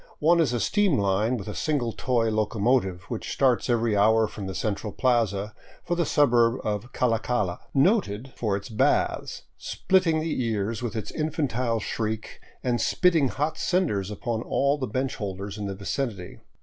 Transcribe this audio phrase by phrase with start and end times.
[0.17, 4.47] One is a steam line with a single toy locomotive, which starts every hour from
[4.47, 6.55] the central plaza, for the suburb
[6.91, 7.59] Calacala,"
[7.91, 14.09] noted" for its baths, splitting the ears with its infantile shriek and spitting hot cinders
[14.09, 16.39] upon all the bench holders in the vicinity.